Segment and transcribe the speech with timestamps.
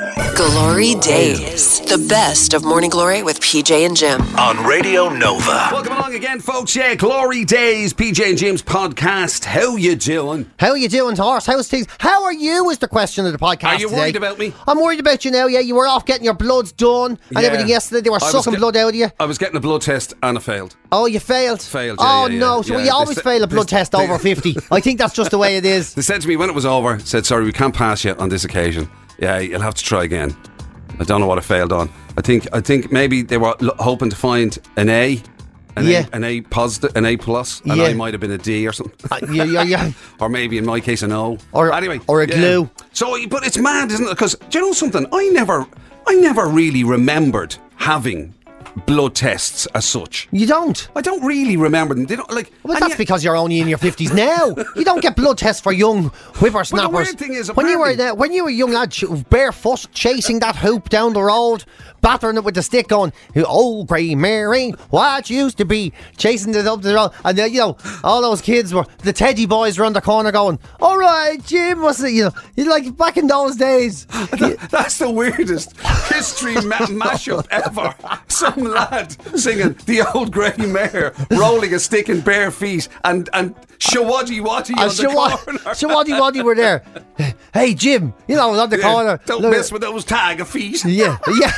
[0.00, 1.80] Glory Days.
[1.80, 4.20] The best of Morning Glory with PJ and Jim.
[4.36, 5.70] on Radio Nova.
[5.72, 6.76] Welcome along again, folks.
[6.76, 9.44] Yeah, Glory Days, PJ and Jim's podcast.
[9.46, 10.50] How you doing?
[10.58, 11.46] How are you doing, horse?
[11.46, 11.86] How's things?
[11.98, 12.68] How are you?
[12.68, 13.64] Is the question of the podcast.
[13.64, 13.98] Are you today.
[14.00, 14.52] worried about me?
[14.68, 15.46] I'm worried about you now.
[15.46, 17.46] Yeah, you were off getting your bloods done and Yeah.
[17.46, 18.02] everything yesterday.
[18.02, 19.10] They were I sucking get- blood out of you.
[19.18, 20.76] I was getting a blood test and I failed.
[20.92, 21.62] Oh, you failed.
[21.62, 22.56] Failed, yeah, oh yeah, no!
[22.56, 22.84] yeah, So yeah.
[22.84, 24.56] you always said- fail a blood they- test they- over fifty.
[24.70, 25.94] I think that's just the way it is.
[25.96, 28.28] They said to me when it was over, said, sorry, we can't pass you on
[28.28, 28.90] this occasion.
[29.18, 30.36] Yeah, you'll have to try again.
[31.00, 31.90] I don't know what I failed on.
[32.16, 35.22] I think I think maybe they were lo- hoping to find an A.
[35.78, 36.06] An Yeah.
[36.10, 37.84] A, an A positive, an A plus, and Yeah.
[37.84, 38.94] I might have been a D or something.
[39.10, 39.90] Uh, yeah, yeah, yeah.
[40.20, 41.36] or maybe in my case an O.
[41.52, 42.36] Or- anyway, or a yeah.
[42.36, 42.70] glue.
[42.94, 44.10] So, but it's mad, isn't it?
[44.10, 45.06] Because do you know something?
[45.12, 45.66] I never,
[46.06, 48.32] I never really remembered having
[48.86, 50.28] blood tests as such.
[50.32, 50.88] You don't.
[50.96, 52.06] I don't really remember them.
[52.06, 52.52] They don't like.
[52.62, 54.54] Well, that's yet- because you're only in your fifties now.
[54.74, 56.70] You don't get blood tests for young whippersnappers.
[56.70, 58.94] But the weird thing is, when you were there, when you were a young lad,
[59.30, 61.64] barefoot, chasing that hoop down the road,
[62.02, 66.66] battering it with the stick, going, "Oh, grey Mary, what used to be," chasing it
[66.66, 69.94] up the road, and then you know all those kids were the Teddy boys around
[69.94, 74.06] the corner going, "All right, Jim, what's it?" You know, like back in those days.
[74.70, 75.76] That's the weirdest
[76.08, 77.94] history ma- mashup ever.
[78.56, 83.54] Some lad singing the old grey mare, rolling a stick in bare feet, and and
[83.78, 85.58] Showaddywaddy on And the corner.
[85.74, 86.82] Showaddywaddy were there.
[87.52, 89.20] Hey, Jim, you know, on the Yeah, corner.
[89.26, 90.84] don't look- mess with those tag of feet.
[90.96, 91.52] Yeah, yeah.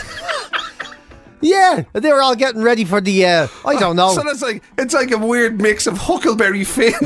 [1.41, 3.25] Yeah, they were all getting ready for the.
[3.25, 4.13] Uh, I don't know.
[4.13, 6.95] So it's like it's like a weird mix of Huckleberry Finn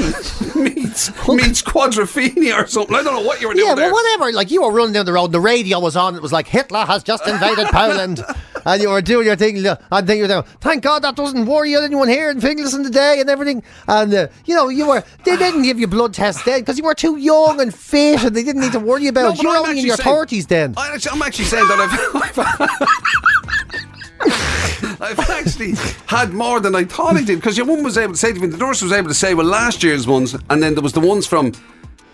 [0.57, 2.97] meets meets Quadrophenia or something.
[2.97, 3.93] I don't know what you were doing yeah, there.
[3.93, 4.33] well, whatever.
[4.33, 6.15] Like you were running down the road, the radio was on.
[6.17, 8.25] It was like Hitler has just invaded Poland,
[8.65, 9.65] and you were doing your thing.
[9.65, 10.43] And then you were there.
[10.43, 13.63] Thank God that doesn't worry anyone here in Fingleson today and everything.
[13.89, 15.03] And uh, you know, you were.
[15.25, 18.35] They didn't give you blood tests then because you were too young and fit, and
[18.35, 19.37] they didn't need to worry about.
[19.37, 20.75] No, you were only in your thirties then.
[20.77, 22.23] I I'm actually saying that I've,
[25.01, 25.75] I've, I've actually
[26.07, 28.41] had more than I thought I did because your woman was able to say to
[28.41, 30.93] me, the nurse was able to say, well, last year's ones, and then there was
[30.93, 31.53] the ones from,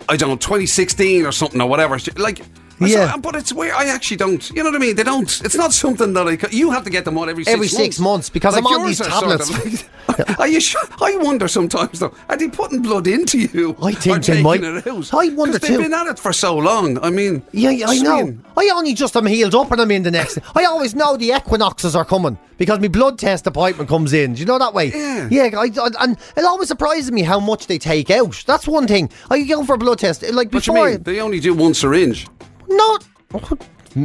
[0.07, 1.99] I don't know, 2016 or something or whatever.
[2.17, 2.41] Like,
[2.81, 3.17] Yeah.
[3.17, 3.73] but it's weird.
[3.73, 4.49] I actually don't.
[4.51, 4.95] You know what I mean?
[4.95, 5.29] They don't.
[5.43, 6.37] It's not something that I.
[6.51, 9.01] You have to get them on every six Every six months, because I'm on these
[9.01, 9.83] are sort of tablets.
[10.07, 10.81] like- are you sure?
[11.01, 12.13] I wonder sometimes though.
[12.29, 13.75] Are they putting blood into you?
[13.81, 14.63] I think they might.
[14.63, 16.97] I wonder 'Cause They've been at it for so long.
[17.03, 18.37] I mean, Yeah, yeah, I know.
[18.57, 20.39] I only just am healed up and I'm in the next.
[20.55, 24.33] I always know the equinoxes are coming because my blood test appointment comes in.
[24.33, 24.87] Do you know that way?
[24.91, 25.27] Yeah.
[25.31, 28.43] Yeah, I, I- and it always surprises me how much they take out.
[28.47, 29.09] That's one thing.
[29.29, 30.23] I go for a blood test.
[30.23, 30.89] Like What you before.
[30.89, 31.03] mean?
[31.03, 32.27] They only do one syringe.
[32.69, 33.05] Not.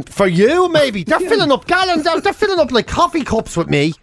[0.09, 1.03] For you, maybe.
[1.03, 2.03] They're filling up gallons.
[2.03, 3.93] They're, they're filling up like coffee cups with me.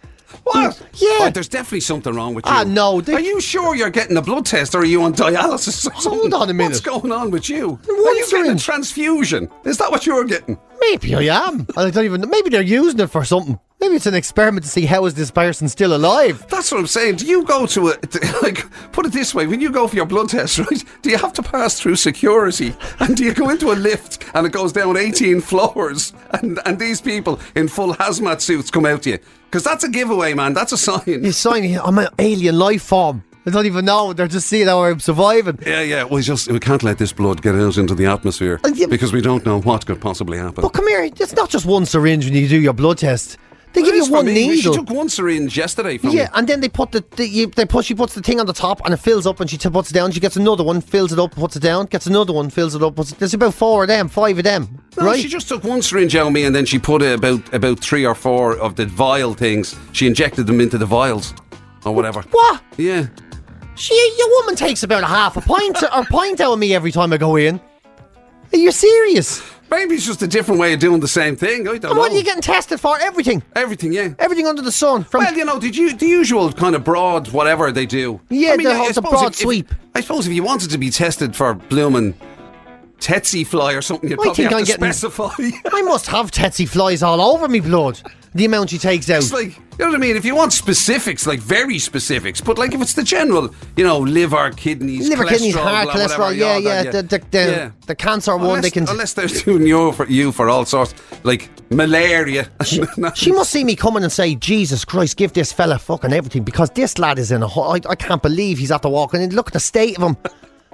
[0.45, 0.81] What?
[0.95, 1.09] Yeah.
[1.21, 2.53] Oh, there's definitely something wrong with you.
[2.53, 5.13] Ah, no, they- Are you sure you're getting a blood test or are you on
[5.15, 6.11] dialysis or something?
[6.13, 6.71] Hold on a minute.
[6.71, 7.69] What's going on with you?
[7.71, 9.49] One are you getting a transfusion?
[9.65, 10.59] Is that what you're getting?
[10.91, 11.67] Maybe I am.
[11.77, 12.29] I don't even.
[12.29, 13.59] Maybe they're using it for something.
[13.81, 16.47] Maybe it's an experiment to see how is this person still alive.
[16.49, 17.17] That's what I'm saying.
[17.17, 17.95] Do you go to a
[18.43, 18.65] like?
[18.93, 20.85] Put it this way: when you go for your blood test, right?
[21.03, 24.47] Do you have to pass through security, and do you go into a lift and
[24.47, 29.03] it goes down 18 floors, and and these people in full hazmat suits come out
[29.03, 29.19] to you?
[29.45, 30.53] Because that's a giveaway, man.
[30.55, 31.25] That's a sign.
[31.25, 31.79] You sign.
[31.79, 33.25] I'm an alien life form.
[33.45, 34.13] I don't even know.
[34.13, 35.59] They're just seeing how I'm surviving.
[35.67, 36.05] Yeah, yeah.
[36.05, 39.21] We just we can't let this blood get out into the atmosphere you- because we
[39.21, 40.63] don't know what could possibly happen.
[40.63, 43.39] But come here, it's not just one syringe when you do your blood test.
[43.73, 44.35] They give you one me.
[44.35, 44.75] She needle.
[44.75, 46.29] took one syringe yesterday from Yeah, me.
[46.35, 48.53] and then they put the, the you, they put she puts the thing on the
[48.53, 50.13] top and it fills up and she t- puts it down.
[50.13, 52.83] She gets another one, fills it up, puts it down, gets another one, fills it
[52.83, 52.95] up.
[52.97, 55.19] Puts it, there's about four of them, five of them, No, right?
[55.19, 57.81] She just took one syringe out of me and then she put uh, about about
[57.81, 59.75] three or four of the vial things.
[59.93, 61.33] She injected them into the vials
[61.87, 62.21] or whatever.
[62.31, 62.61] what?
[62.77, 63.07] Yeah.
[63.75, 66.93] She, your woman takes about a half a pint or pint out of me every
[66.93, 67.61] time I go in.
[68.53, 69.43] Are you serious?
[69.71, 71.63] Maybe it's just a different way of doing the same thing.
[71.63, 72.01] I don't And know.
[72.01, 72.99] what are you getting tested for?
[73.01, 74.11] Everything, Everything, yeah.
[74.19, 75.05] everything under the sun.
[75.05, 78.21] From Well, you know, did you the usual kind of broad whatever they do?
[78.29, 79.75] Yeah, the whole- the suppose broad if- if- sweep.
[79.95, 82.13] I suppose if you wanted to be tested for blooming
[83.01, 85.31] tsetse fly or something, you'd I probably think have I'm to getting- specify.
[85.73, 87.99] I must have tsetse flies all over me blood.
[88.35, 89.19] The amount she takes out.
[89.19, 90.17] It's like, you know what I mean?
[90.17, 93.99] If you want specifics, like very specifics, but like if it's the general, you know,
[93.99, 97.95] liver, kidneys, Liver, kidneys, heart, blah, cholesterol, whatever, yeah, yeah, that, the, the, the, the
[97.95, 98.89] cancer one, they can.
[98.89, 100.95] unless they're doing you for you for all sorts,
[101.25, 102.49] like malaria.
[103.15, 106.71] She must see me coming and say, Jesus Christ, give this fella fucking everything because
[106.71, 107.49] this lad is in a.
[107.49, 110.17] I, I can't believe he's after walking And Look at the state of him.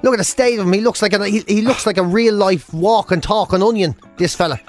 [0.03, 0.73] Look at the state of him.
[0.73, 3.97] He looks like a he, he looks like a real life walking, talking onion.
[4.17, 4.61] This fella.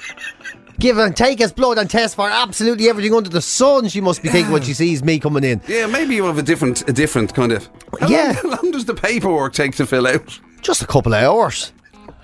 [0.79, 3.89] Give and take his blood and test for absolutely everything under the sun.
[3.89, 5.61] She must be thinking when she sees me coming in.
[5.67, 7.69] yeah, maybe you have a different, a different kind of.
[7.99, 8.27] How Yeah.
[8.27, 10.39] Long, how long does the paperwork take to fill out?
[10.61, 11.71] Just a couple of hours.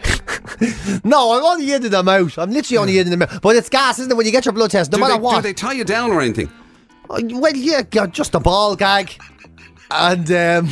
[1.04, 2.38] No, I'm only in them out.
[2.38, 3.42] I'm literally only in them out.
[3.42, 4.16] But it's gas, isn't it?
[4.16, 5.36] When you get your blood test, no do, matter they, what.
[5.38, 6.50] do they tie you down or anything?
[7.10, 9.12] Oh, Well, yeah, yeah, just a ball gag
[9.92, 10.70] and um,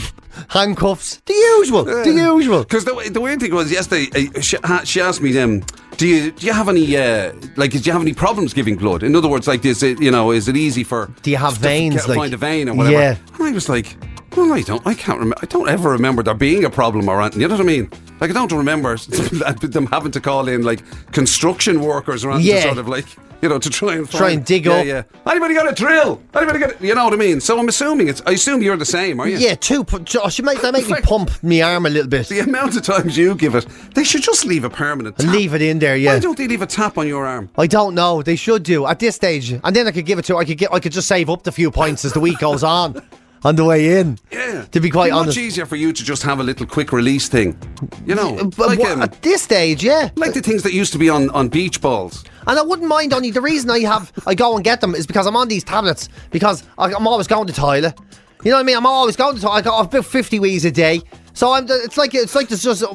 [0.49, 1.21] handcuffs.
[1.25, 1.83] The usual.
[1.83, 2.59] The usual.
[2.63, 5.61] Because the, the weird thing was yesterday, uh, she, ha- she asked me, um,
[5.97, 7.71] "Do you do you have any uh, like?
[7.71, 9.03] Do you have any problems giving blood?
[9.03, 11.11] In other words, like, is it you know, is it easy for?
[11.21, 12.97] Do you have veins, like- find a vein or whatever?
[12.97, 13.15] Yeah.
[13.35, 13.95] And I was like,
[14.35, 14.85] well, I don't.
[14.87, 15.37] I can't remember.
[15.41, 17.41] I don't ever remember there being a problem or anything.
[17.41, 17.89] You know what I mean?
[18.19, 20.79] Like, I don't remember them having to call in like
[21.11, 22.63] construction workers or anything Yeah.
[22.63, 23.05] sort of like.
[23.43, 24.85] You know, to try and Try and dig yeah, up.
[24.85, 26.21] Yeah, Anybody got a drill?
[26.33, 26.79] Anybody got?
[26.79, 27.41] A, you know what I mean?
[27.41, 28.21] So I'm assuming it's.
[28.25, 29.37] I assume you're the same, are you?
[29.37, 29.83] Yeah, two.
[29.83, 32.29] Josh, you make, they make me pump my arm a little bit.
[32.29, 35.17] The amount of times you give it, they should just leave a permanent.
[35.17, 35.29] Tap.
[35.29, 36.13] leave it in there, yeah.
[36.13, 37.49] Why don't they leave a tap on your arm?
[37.57, 38.21] I don't know.
[38.21, 40.37] They should do at this stage, and then I could give it to.
[40.37, 40.71] I could get.
[40.71, 42.93] I could just save up the few points as the week goes on,
[43.43, 44.17] on the way in.
[44.31, 44.65] Yeah.
[44.71, 46.91] To be quite It'd honest, much easier for you to just have a little quick
[46.91, 47.57] release thing.
[48.05, 50.09] You know, but like, what- um, at this stage, yeah.
[50.15, 52.23] like the things that used to be on, on beach balls.
[52.47, 55.07] And I wouldn't mind only the reason I have I go and get them is
[55.07, 57.97] because I'm on these tablets because I, I'm always going to toilet.
[58.43, 58.77] You know what I mean?
[58.77, 59.53] I'm always going to talk.
[59.53, 61.01] I got about fifty wees a day.
[61.35, 61.65] So I'm.
[61.67, 62.89] It's like it's like there's just a,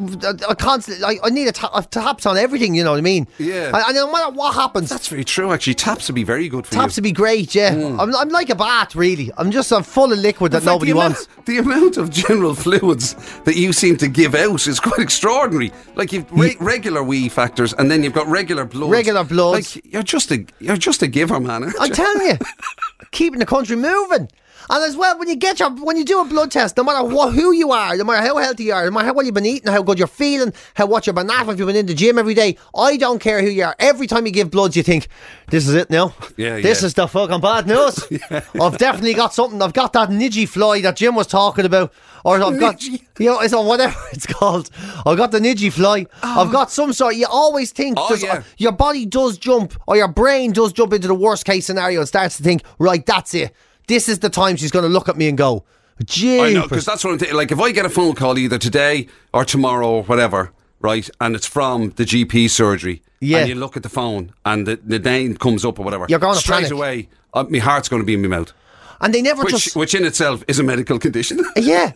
[0.49, 1.03] a constant.
[1.03, 2.75] I, I need a, ta- a taps on everything.
[2.75, 3.27] You know what I mean?
[3.39, 3.67] Yeah.
[3.69, 5.75] And, and no matter what happens, That's very true, actually.
[5.75, 7.01] Taps would be very good for you taps you.
[7.01, 7.53] would be great.
[7.55, 7.75] Yeah.
[7.75, 7.99] Mm.
[7.99, 9.33] I'm, I'm like a bat, really.
[9.37, 11.27] I'm just I'm full of liquid that fact, nobody the wants.
[11.27, 15.73] Amount, the amount of general fluids that you seem to give out is quite extraordinary.
[15.97, 18.91] Like you've re- regular wee factors, and then you've got regular blood.
[18.93, 19.75] Regular bloods.
[19.77, 21.73] Like you're just a you're just a giver, man.
[21.81, 22.39] I'm telling you,
[23.11, 24.29] keeping the country moving.
[24.71, 27.05] And as well, when you get your when you do a blood test, no matter
[27.07, 29.35] what who you are, no matter how healthy you are, no matter how well you've
[29.35, 31.87] been eating, how good you're feeling, how what you've been at, if you've been in
[31.87, 33.75] the gym every day, I don't care who you are.
[33.79, 35.09] Every time you give bloods, you think,
[35.49, 36.15] "This is it now.
[36.37, 36.87] Yeah, this yeah.
[36.87, 37.99] is the fucking bad news.
[38.61, 39.61] I've definitely got something.
[39.63, 41.93] I've got that nidgy fly that Jim was talking about,
[42.25, 43.03] or I've got Nidgy?
[43.19, 44.71] you know, it's or whatever it's called.
[45.07, 46.07] I've got the nidgy fly.
[46.23, 47.15] I've got some sort.
[47.17, 48.43] You always think Oh, there's- uh, yeah.
[48.59, 52.09] your body does jump or your brain does jump into the worst case scenario and
[52.09, 53.55] starts to think, right, that's it.
[53.89, 55.65] This is the time she's going to look at me and go,
[56.05, 56.41] gee.
[56.41, 57.37] I know because that's what I'm thinking.
[57.37, 61.35] Like if I get a phone call either today or tomorrow or whatever, right, and
[61.35, 63.39] it's from the GP surgery, Yeah.
[63.39, 66.19] and you look at the phone and the, the name comes up or whatever, You're
[66.21, 66.73] gonna straight panic.
[66.73, 67.09] away.
[67.35, 68.53] Uh, my heart's going to be in my mouth,
[69.01, 69.77] And they never which just.
[69.77, 71.41] which in itself is a medical condition.
[71.57, 71.93] Yeah.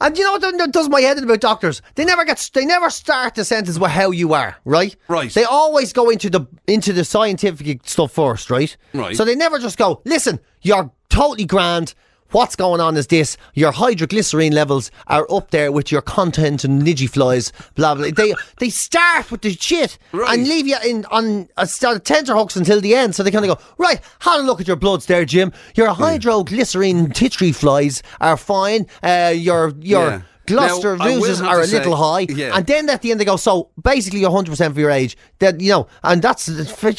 [0.00, 1.82] And you know what does my head in about doctors?
[1.94, 4.94] They never get they never start the sentence with how you are, right?
[5.08, 5.32] Right.
[5.32, 8.76] They always go into the into the scientific stuff first, right?
[8.92, 9.16] Right.
[9.16, 11.94] So they never just go, listen, you're totally grand.
[12.30, 16.82] What's going on is this: your hydroglycerine levels are up there with your content and
[16.82, 18.08] nidgy flies, blah blah.
[18.14, 20.38] They they start with the shit Right.
[20.38, 23.14] and leave you in on a start tenterhooks until the end.
[23.14, 24.00] So they kind of go right.
[24.20, 25.52] Have a look at your bloods there, Jim.
[25.74, 28.86] Your hydroglycerine titry flies are fine.
[29.02, 30.20] Uh, your your Yeah.
[30.46, 32.56] Gloucester Now, I will losers have are a little high, yeah.
[32.56, 35.16] and then at the end they go, so basically you're 100 percent for your age.
[35.40, 36.46] That you know, and that's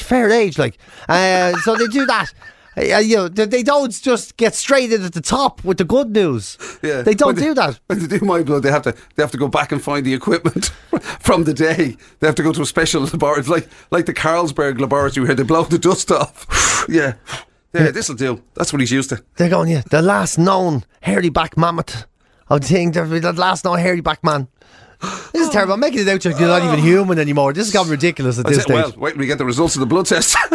[0.01, 0.77] fair age, like.
[1.07, 2.33] Uh, so they do that.
[2.77, 5.83] Uh, you know, they, they don't just get straight in at the top with the
[5.85, 6.57] good news.
[6.83, 7.01] Yeah.
[7.01, 7.79] They don't When do that.
[7.87, 10.05] When they do my blood, they have to they have to go back and find
[10.05, 10.65] the equipment
[11.19, 11.97] from the day.
[12.19, 15.43] They have to go to a special laboratory, like like the Carlsberg laboratory where they
[15.43, 16.85] blow the dust off.
[16.89, 17.13] yeah,
[17.73, 18.41] yeah, this'll do.
[18.53, 19.23] That's what he's used to.
[19.37, 22.05] They're going, yeah, the last known hairy back mammoth.
[22.49, 24.47] I'm thinking the the last known hairy back man.
[25.33, 25.73] This is terrible.
[25.73, 27.53] I'm making it out to you're not even human anymore.
[27.53, 28.75] This has got ridiculous at I this said, stage.
[28.75, 30.37] well, wait till we get the results of the blood test.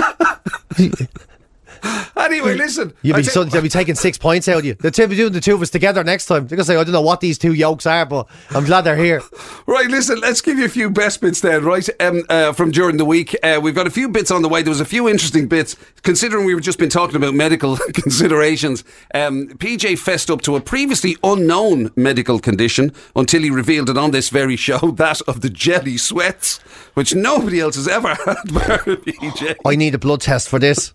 [2.25, 2.93] anyway, listen.
[3.02, 4.75] You'll I be, they'll be taking six points out of you.
[4.75, 6.47] They'll be doing the two of us together next time.
[6.47, 8.83] They're going to say, I don't know what these two yokes are, but I'm glad
[8.83, 9.23] they're here.
[9.64, 11.88] Right, listen, let's give you a few best bits then, right?
[12.00, 13.35] Um, uh, from during the week.
[13.43, 14.62] Uh, we've got a few bits on the way.
[14.62, 18.85] There was a few interesting bits, considering we've just been talking about medical considerations.
[19.14, 24.11] Um, PJ fessed up to a previously unknown medical condition until he revealed it on
[24.11, 26.59] this very show that of the jelly sweats,
[26.95, 29.57] which nobody else has ever had, PJ.
[29.64, 30.93] I need a blood test for this.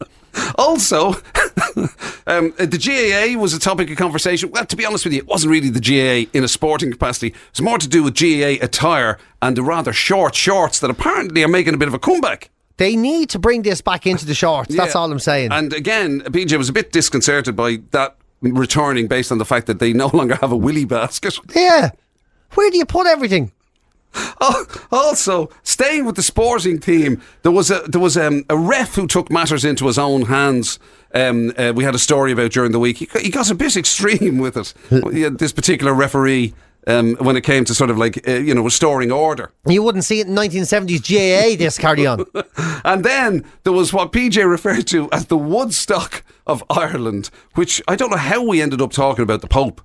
[0.56, 1.14] Also,
[2.28, 4.52] um, the GAA was a topic of conversation.
[4.52, 7.34] Well, to be honest with you, it wasn't really the GAA in a sporting capacity.
[7.50, 11.48] It's more to do with GAA attire and the rather short shorts that apparently are
[11.48, 12.50] making a bit of a comeback.
[12.78, 14.76] They need to bring this back into the shorts.
[14.76, 15.52] That's all I'm saying.
[15.52, 19.80] And again, PJ was a bit disconcerted by that returning based on the fact that
[19.80, 21.38] they no longer have a willy basket.
[21.56, 21.92] yeah.
[22.54, 23.52] Where do you put everything?
[24.40, 28.96] Oh, also, staying with the sporting theme, there was a there was um, a ref
[28.96, 30.80] who took matters into his own hands.
[31.14, 32.98] Um, uh, we had a story about during the week.
[32.98, 35.38] He, got- he got a bit extreme with it.
[35.40, 36.54] This particular referee,
[36.86, 39.52] um, when it came to sort of like uh, you know restoring order.
[39.68, 42.26] You wouldn't see it in 1970s GAA, this carry on.
[42.86, 47.96] And then there was what PJ referred to as the Woodstock of Ireland, which I
[47.96, 49.82] don't know how we ended up talking about the Pope.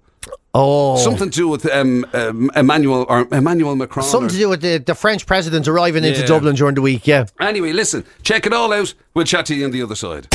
[0.54, 0.96] Oh.
[0.98, 4.04] Something to do with um, um, Emmanuel or Emmanuel Macron.
[4.04, 7.06] Something or- to do with the, the French president arriving into Dublin during the week,
[7.06, 7.24] yeah.
[7.40, 8.92] Anyway, listen, check it all out.
[9.14, 10.28] We'll chat to you on the other side.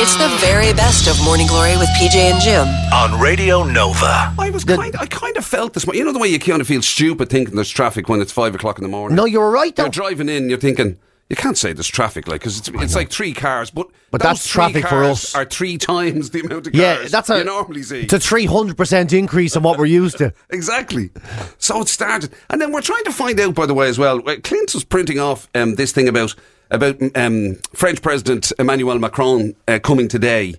[0.00, 2.66] It's the very best of Morning Glory with PJ and Jim.
[2.94, 4.32] on Radio Nova.
[4.38, 4.94] I was kind.
[4.98, 5.84] I kind of felt this.
[5.86, 8.54] You know the way you kind of feel stupid thinking there's traffic when it's five
[8.54, 9.16] o'clock in the morning.
[9.16, 9.84] No, you were right, though.
[9.84, 10.48] You're driving in.
[10.48, 10.98] You're thinking.
[11.28, 14.48] You can't say there's traffic, like, because it's, it's like three cars, but But that's
[14.48, 15.34] traffic for us.
[15.34, 16.82] Are three times the amount of cars?
[16.82, 18.00] Yeah, that's a you normally see.
[18.02, 20.32] It's a three hundred percent increase on what we're used to.
[20.50, 21.10] Exactly.
[21.58, 24.26] So it started, and then we're trying to find out, by the way, as well.
[24.28, 26.34] uh, Clint was printing off um, this thing about
[26.70, 30.54] about um, French President Emmanuel Macron uh, coming today,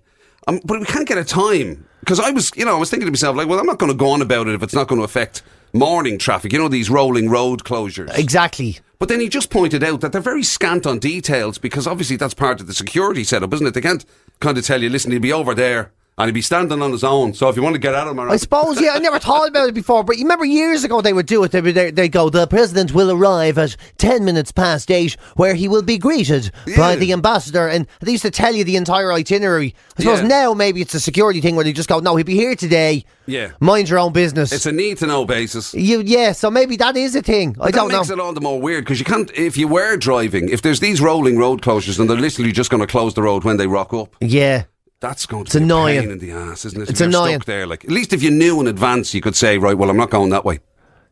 [0.47, 3.07] um, but we can't get a time because I was, you know, I was thinking
[3.07, 4.88] to myself, like, well, I'm not going to go on about it if it's not
[4.88, 5.41] going to affect
[5.73, 6.53] morning traffic.
[6.53, 8.17] You know, these rolling road closures.
[8.17, 8.79] Exactly.
[8.99, 12.33] But then he just pointed out that they're very scant on details because obviously that's
[12.33, 13.73] part of the security setup, isn't it?
[13.73, 14.05] They can't
[14.41, 17.03] kind of tell you, listen, he'll be over there and he'd be standing on his
[17.03, 17.33] own.
[17.33, 19.47] So if you want to get at him, or I suppose, yeah, I never thought
[19.47, 21.51] about it before, but you remember years ago they would do it.
[21.51, 25.69] They would they, go, the president will arrive at 10 minutes past 8, where he
[25.69, 27.67] will be greeted by the ambassador.
[27.69, 29.73] And they used to tell you the entire itinerary.
[29.97, 30.27] I suppose Yeah.
[30.27, 33.05] now maybe it's a security thing where they just go, no, he'll be here today.
[33.25, 33.51] Yeah.
[33.61, 34.51] Mind your own business.
[34.51, 35.73] it's a need to know basis.
[35.73, 37.55] you, yeah, so maybe that is a thing.
[37.61, 37.99] I don't that know.
[37.99, 40.79] makes it all the more weird because you can't, if you were driving, if there's
[40.81, 43.67] these rolling road closures and they're literally just going to close the road when they
[43.67, 44.63] rock up, yeah.
[45.00, 45.98] That's going to It's be annoying.
[45.98, 46.89] a pain in the ass, isn't it?
[46.89, 47.36] It's annoying.
[47.38, 49.89] Stuck there, like at least if you knew in advance, you could say, right, well,
[49.89, 50.60] I'm not going that way.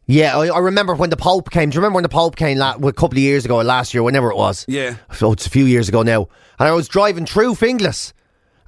[0.06, 1.70] Yeah, I, I remember when the Pope came.
[1.70, 3.94] Do you remember when the Pope came la- a couple of years ago or last
[3.94, 4.63] year, whenever it was?
[4.67, 4.96] Yeah.
[5.13, 6.29] So it's a few years ago now.
[6.60, 8.13] And I was driving through Finglas,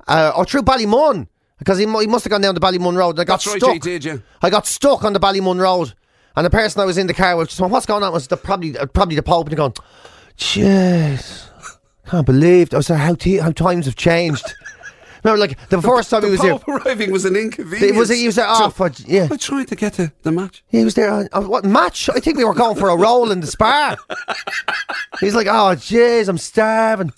[0.07, 3.19] uh, or through Ballymun, because he, he must have gone down the Ballymun Road.
[3.19, 3.73] I got That's stuck.
[3.73, 4.17] you did, yeah.
[4.41, 5.93] I got stuck on the Ballymun Road.
[6.35, 8.11] And the person I was in the car with just went, what's going on?
[8.13, 9.47] Was the, probably uh, probably the Pope.
[9.47, 9.73] And they're going,
[10.37, 11.49] jeez,
[12.05, 12.73] can't believe.
[12.73, 14.43] I was like, how, t- how times have changed.
[15.23, 16.77] Remember, like, the first time The he was Pope here.
[16.85, 17.91] arriving was an inconvenience.
[17.91, 19.27] It was, he was there, oh, for, yeah.
[19.29, 20.63] I tried to get to the match.
[20.67, 21.27] He was there.
[21.31, 22.09] Uh, what match?
[22.09, 23.95] I think we were going for a roll in the spa.
[25.19, 27.11] He's like, oh, jeez, I'm starving.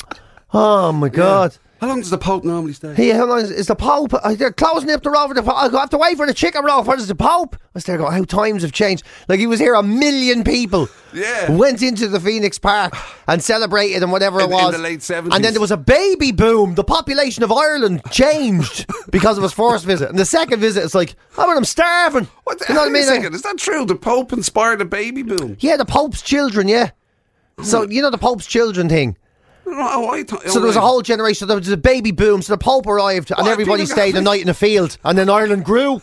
[0.53, 1.58] Oh my god.
[1.81, 2.93] How long does the Pope normally stay?
[2.93, 4.13] Hey, how long is, is the Pope?
[4.13, 5.55] Uh, they're closing up the road for the Pope.
[5.57, 6.83] I have to wait for the chicken roll.
[6.83, 7.55] Where's the Pope?
[7.55, 9.03] I was there going, how times have changed.
[9.27, 10.89] Like he was here, a million people.
[11.11, 11.50] Yeah.
[11.51, 12.95] Went into the Phoenix Park
[13.27, 14.75] and celebrated and whatever In- it in was.
[14.75, 15.33] the late 70s.
[15.33, 16.75] And then there was a baby boom.
[16.75, 20.07] The population of Ireland changed because of his first visit.
[20.07, 22.27] And the second visit, it's like, oh, but I'm starving.
[22.43, 23.05] What the, you know what I mean?
[23.05, 23.85] second, is that true?
[23.88, 25.57] The Pope inspired a baby boom.
[25.59, 26.91] Yeah, the Pope's children, yeah.
[27.63, 29.17] So, you know the Pope's children thing?
[29.65, 32.88] Oh, So there was a whole generation, there was a baby boom, so the Pope
[32.88, 36.01] arrived and everybody stayed a night in the field and then Ireland grew.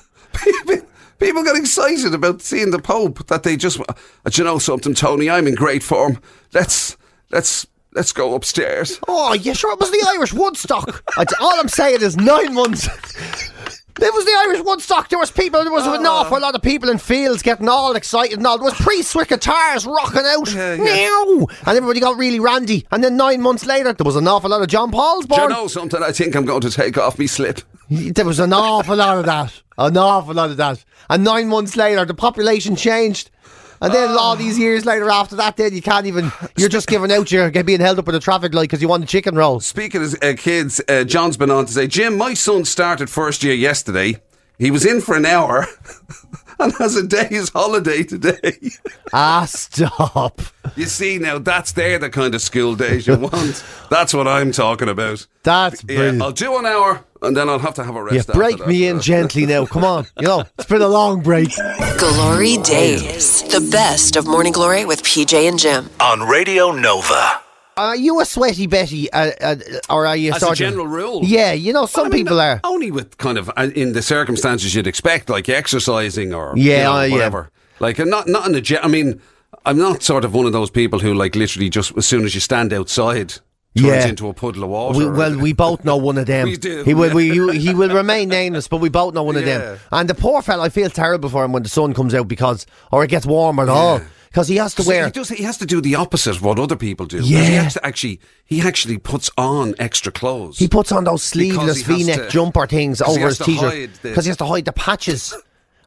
[1.19, 3.81] people, got excited about seeing the Pope that they just.
[3.81, 3.95] Uh,
[4.31, 5.29] do you know something, Tony?
[5.29, 6.21] I'm in great form.
[6.55, 6.97] Let's
[7.31, 9.01] let's let's go upstairs.
[9.09, 11.03] Oh, yeah, sure, it was the Irish Woodstock.
[11.41, 12.89] All I'm saying is nine months.
[14.01, 15.09] It was the Irish Woodstock.
[15.09, 15.63] There was people.
[15.63, 16.21] There was an Ah.
[16.21, 18.57] awful lot of people in fields getting all excited and all.
[18.59, 21.45] There was priests with guitars rocking out, Yeah, yeah.
[21.67, 22.87] And everybody got really randy.
[22.93, 25.49] And then nine months later, there was an awful lot of John Paul's Do you
[25.49, 26.03] know something?
[26.03, 27.61] I think I'm going to take off me slip.
[27.91, 29.53] There was an awful lot of that.
[29.79, 30.85] An awful lot of that.
[31.11, 33.31] And nine months later, the population changed.
[33.81, 37.13] And then all these years later after that, then you can't even, you're just giving
[37.13, 39.61] out, you're being held up in a traffic light because you want a chicken roll.
[39.61, 43.43] Speaking of uh, kids, uh, John's been on to say, Jim, my son started first
[43.45, 44.21] year yesterday.
[44.59, 45.67] He was in for an hour
[46.59, 48.59] and has a day's holiday today.
[49.11, 50.43] Ah, stop.
[50.77, 53.65] you see, now that's there the kind of school days you want.
[53.89, 55.27] That's what I'm talking about.
[55.45, 56.19] That's Yeah.
[56.21, 58.33] I'll do an hour and then I'll have to have a Yeah, rest.
[58.33, 58.91] break after me that.
[58.97, 59.67] in gently now.
[59.67, 60.07] Come on.
[60.21, 61.49] You know, it's been a long break.
[61.99, 63.43] Glory Days.
[63.45, 65.91] The best of Morning Glory with PJ and Jim.
[66.01, 67.41] On Radio Nova.
[67.77, 69.57] Are you a sweaty Betty, uh, uh,
[69.89, 71.21] or are you As a sort of- general rule.
[71.25, 72.61] Yeah, you know, some I mean, people are.
[72.65, 76.83] Only with kind of uh, in the circumstances you'd expect, like exercising or Yeah, you
[76.85, 77.13] know, uh, yeah.
[77.15, 77.51] whatever.
[77.81, 78.81] Like, not not in the gym.
[78.83, 79.21] I mean,
[79.65, 82.35] I'm not sort of one of those people who like literally just as soon as
[82.35, 83.35] you stand outside
[83.83, 84.09] turns Yeah.
[84.09, 84.99] into a puddle of water.
[84.99, 86.47] We, well, we both know one of them.
[86.49, 87.15] We do, He will.
[87.15, 89.79] We, you, he will remain nameless, but we both know one of them.
[89.93, 92.67] And the poor fella, I feel terrible for him when the sun comes out because,
[92.93, 95.07] or it gets warmer at all, because he has to wear.
[95.07, 97.19] he, does, he has to do the opposite of what other people do.
[97.19, 97.43] Yeah.
[97.45, 100.59] he has to actually he actually puts on extra clothes.
[100.59, 103.91] He puts on those sleeveless Because he has V-neck to- jumper things over his t-shirt
[104.03, 105.35] because he has to hide the patches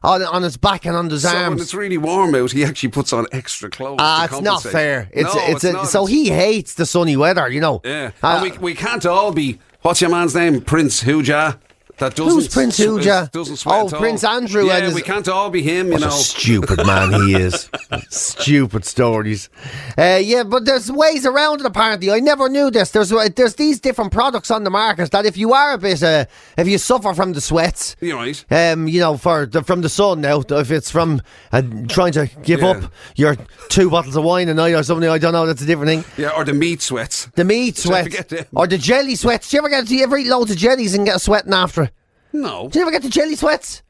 [0.04, 2.90] on, on his back and on his so when it's really warm out, he actually
[2.90, 3.98] puts on extra clothes.
[4.00, 5.08] Ah, to it's not fair.
[5.12, 5.88] It's No, it's, a, not.
[5.88, 7.80] so he hates the sunny weather, you know.
[7.84, 9.60] Yeah, Uh, and we, we can't all be.
[9.82, 10.60] What's your man's name?
[10.60, 11.58] Prince Huja.
[12.02, 13.30] That doesn't Who's Prince Uja?
[13.66, 13.88] Oh.
[13.98, 16.08] Prince Andrew Yeah, and we can't all be him, you know.
[16.08, 17.70] a stupid man he is.
[18.10, 19.48] stupid stories.
[19.96, 21.66] Uh, yeah, but there's ways around it.
[21.66, 22.90] Apparently, I never knew this.
[22.90, 26.02] There's uh, there's these different products on the market that if you are a bit,
[26.02, 26.24] uh,
[26.58, 28.44] if you suffer from the sweats, You're right.
[28.50, 32.28] um, you know, for the, from the sun now, if it's from uh, trying to
[32.42, 32.70] give Yeah.
[32.70, 33.36] up your
[33.68, 35.46] two bottles of wine a night or something, I don't know.
[35.46, 36.04] That's a different thing.
[36.22, 37.26] Yeah, or the meat sweats.
[37.34, 39.50] The meat Don't sweat or the jelly sweats.
[39.50, 39.86] Do you ever get?
[39.86, 41.84] Do you ever eat loads of jellies and get a sweating after?
[41.84, 41.91] it?
[42.32, 43.82] No, Do you ever get the jelly sweats?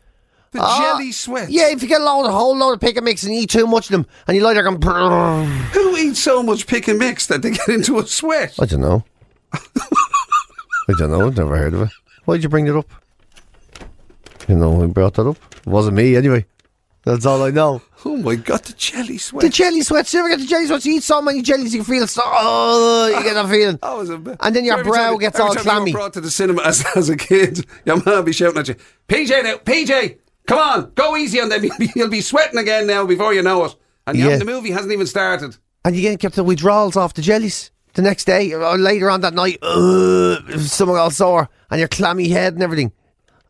[0.53, 1.51] the Ah, jelly sweats.
[1.51, 3.51] Yeah, if you get a load, a whole load of pick and mix and eat
[3.51, 4.81] too much of them, and you lie there going.
[5.73, 8.55] Who eats so much pick and mix that they get into a sweat?
[8.61, 9.05] I don't know.
[9.55, 11.27] I don't know.
[11.29, 11.91] I've never heard of it.
[12.25, 12.91] Why'd you bring it up?
[14.49, 15.37] You know who brought that up?
[15.57, 16.45] It wasn't me anyway.
[17.05, 17.83] That's all I know.
[18.05, 19.43] Oh my god, the jelly sweat.
[19.43, 20.13] The jelly sweats.
[20.13, 20.85] You ever get the jelly sweats?
[20.85, 22.21] You eat so many jellies, you feel so.
[22.25, 23.79] Oh, you get that feeling.
[23.81, 25.71] That was a bit- And then your Every brow time- gets every all time you
[25.71, 25.93] clammy.
[25.93, 28.75] brought to the cinema as, as a kid, your mum would be shouting at you,
[29.09, 30.19] PJ now, PJ,
[30.49, 31.63] come on, go easy on them.
[31.95, 33.77] You'll be, sweating again now before you know it.
[34.09, 34.37] And Yeah.
[34.39, 35.57] the movie hasn't even started.
[35.85, 39.21] And you get kept the withdrawals off the jellies the next day or later on
[39.21, 39.59] that night.
[39.63, 42.91] Uh, stomach all sore and your clammy head and everything.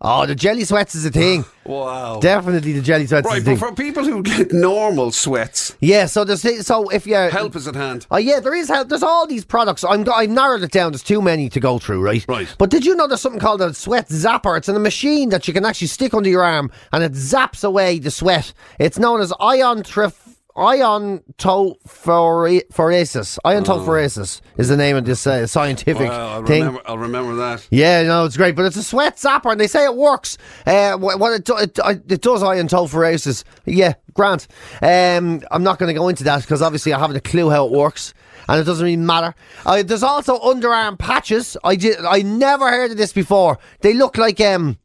[0.04, 1.44] Oh, the jelly sweats is a thing.
[1.64, 2.18] Wow.
[2.18, 3.68] Definitely the jelly sweats right, is a but thing.
[3.68, 7.76] for people who get normal sweats, yeah, so there's so if you help is at
[7.76, 8.04] hand.
[8.11, 8.88] Oh yeah, there is help.
[8.88, 9.85] There's all these products.
[9.85, 10.90] I'm I've narrowed it down.
[10.90, 12.25] There's too many to go through, right?
[12.26, 12.52] Right.
[12.59, 14.59] But did you know there's something called a sweat zapper?
[14.59, 17.62] It's in a machine that you can actually stick under your arm and it zaps
[17.62, 18.52] away the sweat.
[18.80, 20.14] It's known as ion trif.
[20.56, 23.38] Iontophoresis.
[23.44, 26.61] Iontophoresis is the name of this uh, scientific Well, I'll thing.
[26.64, 27.66] remember, I'll remember that.
[27.71, 30.38] Yeah, no, it's great, but it's a sweat zapper, and they say it works.
[30.66, 31.78] Uh, what it, do, it,
[32.11, 33.44] it does iontophoresis.
[33.64, 34.47] Yeah, Grant.
[34.80, 37.66] Um, I'm not going to go into that because obviously I haven't a clue how
[37.66, 38.14] it works,
[38.49, 39.35] and it doesn't really matter.
[39.64, 41.56] Uh, there's also underarm patches.
[41.64, 42.04] I did.
[42.04, 43.59] I never heard of this before.
[43.80, 44.78] They look like um.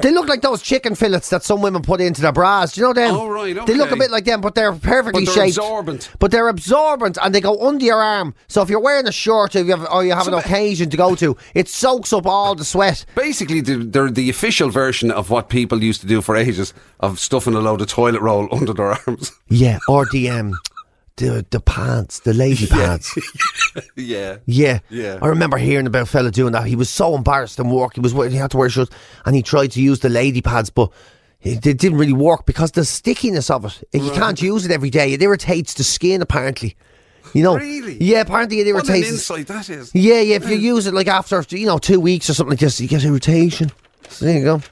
[0.00, 2.72] They look like those chicken fillets that some women put into their bras.
[2.74, 3.14] Do you know them?
[3.14, 3.72] Oh, right, okay.
[3.72, 5.58] They look a bit like them, but they're perfectly But they're shaped.
[5.58, 6.10] absorbent.
[6.18, 8.34] But they're absorbent and they go under your arm.
[8.46, 10.96] So if you're wearing a shirt or you have, or you have an occasion to
[10.96, 13.04] go to, it soaks up all the sweat.
[13.14, 17.18] Basically, the- they're the official version of what people used to do for ages of
[17.18, 19.32] stuffing a load of toilet roll under their arms.
[19.48, 20.28] Yeah, or the
[21.18, 23.14] the the pants, the lady pants.
[23.96, 24.38] yeah.
[24.46, 25.18] Yeah, Yeah.
[25.20, 26.66] I remember hearing about a fella doing that.
[26.66, 27.94] He was so embarrassed in work.
[27.94, 28.90] He was he had to wear shorts,
[29.26, 30.90] and he tried to use the lady pads, but.
[31.40, 33.84] It it didn't really work because the stickiness of it.
[33.92, 35.12] You can't use it every day.
[35.12, 36.74] It irritates the skin, apparently.
[37.32, 37.56] You know?
[37.56, 37.96] Really?
[38.02, 39.12] Yeah, apparently it What an irritates.
[39.12, 39.94] insight that is.
[39.94, 40.34] Yeah, yeah.
[40.34, 42.88] If you use it like after you know two weeks or something like this, you
[42.88, 43.70] get irritation.
[44.08, 44.62] So there you go.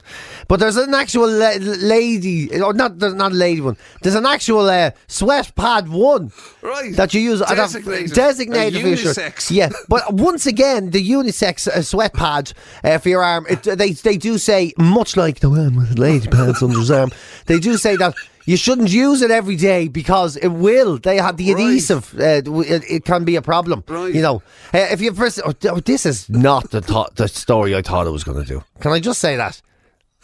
[0.47, 3.77] But there's an actual la- lady, or not there's not a lady one.
[4.01, 6.31] There's an actual uh, sweat pad one
[6.61, 6.95] Right.
[6.95, 7.39] that you use.
[7.41, 8.13] Designated.
[8.13, 9.51] designated for your shirt.
[9.51, 13.45] Yeah, but once again, the unisex uh, sweat pad uh, for your arm.
[13.49, 17.11] It, they they do say much like the one with lady pads under his arm.
[17.45, 18.13] They do say that.
[18.49, 20.97] You shouldn't use it every day because it will.
[20.99, 21.61] They have the Right.
[21.65, 22.13] adhesive.
[22.17, 23.83] Uh, it, it can be a problem.
[23.89, 24.15] Right.
[24.15, 24.35] You know,
[24.73, 28.07] uh, if you first, oh, oh, this is not the thought, the story I thought
[28.07, 28.63] I was going to do.
[28.79, 29.61] Can I just say that?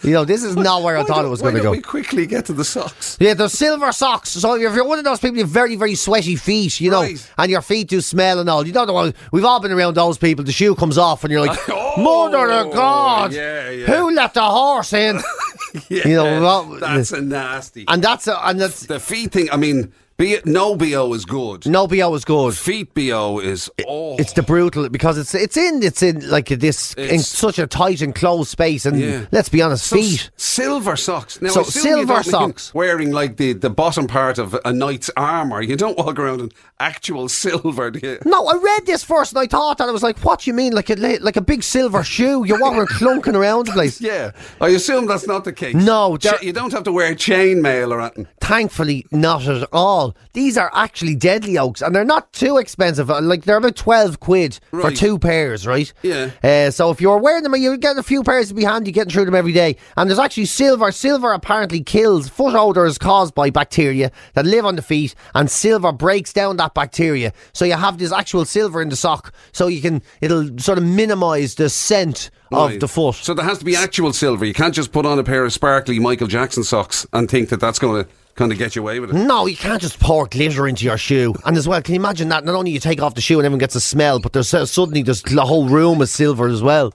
[0.01, 1.71] You know, this is not where I thought it was going to go.
[1.71, 3.15] we quickly get to the socks?
[3.21, 4.31] Yeah, they're silver socks.
[4.31, 7.31] So if you're one of those people with very, very sweaty feet, you know, Right.
[7.37, 9.13] and your feet do smell and all, you don't know.
[9.31, 10.43] We've all been around those people.
[10.43, 13.85] The shoe comes off, and you're like, Oh, "Mother of God, yeah, yeah.
[13.85, 15.21] who let the horse in?"
[15.89, 17.85] Yeah, You know, well, that's a nasty.
[17.87, 19.49] and that's a, and that's the feet thing.
[19.51, 21.65] I mean, be it, no bo is good.
[21.65, 22.55] no bo is good.
[22.55, 26.93] Feet bo is oh, It's the brutal because it's it's in it's in like this
[26.95, 29.25] in such a tight and closed space, and Yeah.
[29.31, 30.19] let's be honest, So feet.
[30.21, 31.41] s- silver socks.
[31.41, 32.73] Now, So silver socks.
[32.73, 35.61] wearing like the, the bottom part of a knight's armor.
[35.61, 37.91] You don't walk around in actual silver.
[38.25, 40.53] No, I read this first and I thought that I was like, "What do you
[40.53, 42.43] mean, like a like a big silver shoe?
[42.45, 45.75] You're walking clunking around the place." Yeah, I assume that's not the case.
[45.75, 48.27] No, you don't have to wear chainmail or anything.
[48.41, 50.02] Thankfully, not at all.
[50.33, 53.09] These are actually deadly oaks, and they're not too expensive.
[53.09, 55.91] Uh, Like they're about twelve quid for two pairs, right?
[56.01, 56.31] Yeah.
[56.43, 59.11] Uh, so if you're wearing them, you get a few pairs to be handy, getting
[59.11, 59.77] through them every day.
[59.97, 60.91] And there's actually silver.
[60.91, 65.91] Silver apparently kills foot odors caused by bacteria that live on the feet, and silver
[65.91, 67.31] breaks down that bacteria.
[67.53, 70.83] So you have this actual silver in the sock, so you can it'll sort of
[70.83, 72.79] minimise the scent of Right.
[72.79, 73.15] the foot.
[73.15, 74.45] So there has to be actual silver.
[74.45, 77.59] You can't just put on a pair of sparkly Michael Jackson socks and think that
[77.59, 79.13] that's going to kind of get you away with it.
[79.13, 81.33] No, you can't just pour glitter into your shoe.
[81.45, 82.43] And as well, can you imagine that?
[82.43, 84.65] Not only you take off the shoe and everyone gets a smell, but there's uh,
[84.65, 86.93] suddenly there's the whole room is silver as well.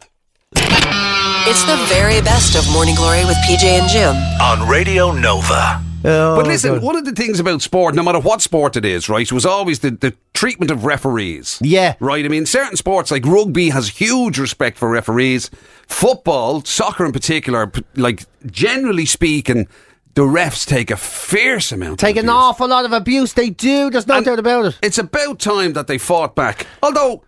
[0.54, 4.14] It's the very best of Morning Glory with PJ and Jim.
[4.40, 5.82] on Radio Nova.
[6.04, 6.82] Oh, but listen, God.
[6.82, 9.80] one of the things about sport, no matter what sport it is, right, was always
[9.80, 11.58] the, the treatment of referees.
[11.60, 11.94] Yeah.
[12.00, 12.24] Right?
[12.24, 15.50] I mean, certain sports like rugby has huge respect for referees.
[15.88, 19.66] Football, soccer in particular, like generally speaking,
[20.14, 22.34] the refs take a fierce amount Take of an abuse.
[22.42, 23.32] awful lot of abuse.
[23.34, 23.90] They do.
[23.90, 24.78] There's no And doubt about it.
[24.82, 26.66] It's about time that they fought back.
[26.82, 27.22] Although,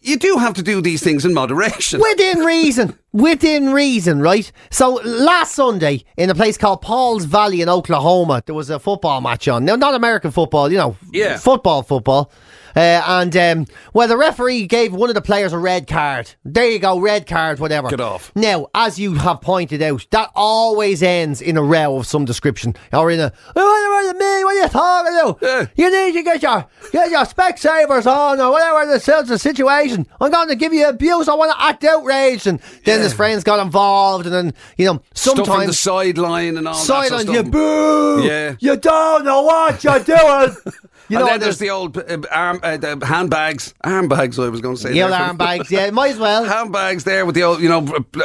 [0.00, 2.00] you do have to do these things in moderation.
[2.00, 2.96] Within reason.
[3.12, 4.50] Within reason, right?
[4.70, 9.20] So last Sunday in a place called Paul's Valley in Oklahoma, there was a football
[9.20, 9.64] match on.
[9.64, 11.36] Now, not American football, you know, Yeah.
[11.38, 12.30] football, football.
[12.78, 16.30] Uh, and um, well, the referee gave one of the players a red card.
[16.44, 17.88] There you go, red card, whatever.
[17.88, 18.30] Get off.
[18.36, 22.76] Now, as you have pointed out, that always ends in a row of some description
[22.92, 23.32] or in a.
[23.56, 24.44] "Oh, What are me?
[24.44, 25.38] What are you talking about?
[25.42, 25.66] Yeah.
[25.74, 30.06] You need to get your get your Specsavers on or whatever the sells the situation.
[30.20, 31.28] I'm going to give you abuse.
[31.28, 34.92] I want to act outraged, and then his friends got involved, and then you know
[34.92, 37.28] on the sideline and all of silent.
[37.28, 38.22] You boo.
[38.22, 38.54] Yeah.
[38.60, 40.56] You don't know what you're doing.
[41.08, 44.42] You and know, then there's the old uh, arm, uh, the handbags, armbags.
[44.42, 44.94] I was going to say.
[44.94, 45.26] yellow there.
[45.26, 45.70] arm bags.
[45.70, 46.44] Yeah, might as well.
[46.44, 47.82] Handbags there with the old, you know,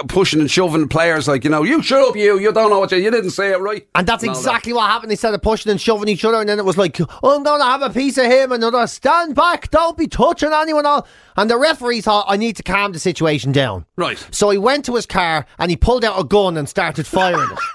[0.09, 2.91] pushing and shoving players like, you know, you shut up, you, you don't know what
[2.91, 3.87] you, you didn't say it right.
[3.95, 4.31] And that's that.
[4.31, 5.11] exactly what happened.
[5.11, 7.61] They started pushing and shoving each other, and then it was like, oh, I'm going
[7.61, 8.51] to have a piece of him.
[8.51, 10.85] Another, stand back, don't be touching anyone.
[10.85, 11.07] All.
[11.37, 13.85] And the referee thought, I need to calm the situation down.
[13.95, 14.23] Right.
[14.31, 17.49] So he went to his car and he pulled out a gun and started firing
[17.49, 17.59] it.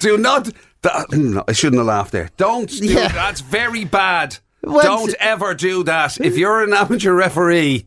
[0.00, 0.48] Do not.
[0.82, 2.30] That, no, I shouldn't have laughed there.
[2.36, 3.08] Don't do Yeah.
[3.08, 4.38] That's very bad.
[4.62, 6.20] Well, don't ever do that.
[6.20, 7.86] If you're an amateur referee